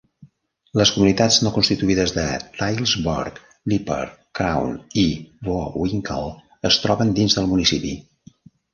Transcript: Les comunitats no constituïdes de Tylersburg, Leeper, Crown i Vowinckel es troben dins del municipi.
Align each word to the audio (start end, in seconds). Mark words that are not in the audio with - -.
Les 0.79 0.91
comunitats 0.93 1.35
no 1.47 1.51
constituïdes 1.57 2.13
de 2.15 2.23
Tylersburg, 2.55 3.37
Leeper, 3.73 4.01
Crown 4.41 4.75
i 5.05 5.07
Vowinckel 5.51 6.37
es 6.73 6.83
troben 6.89 7.17
dins 7.23 7.41
del 7.41 7.55
municipi. 7.57 7.99